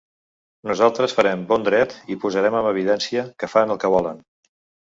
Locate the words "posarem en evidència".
2.25-3.27